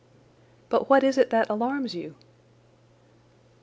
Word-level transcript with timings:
"But 0.69 0.89
what 0.89 1.03
is 1.03 1.19
it 1.19 1.29
that 1.29 1.47
alarms 1.47 1.93
you?" 1.93 2.15